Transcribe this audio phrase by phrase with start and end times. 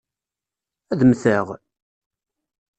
[0.91, 1.47] Ad mmteɣ?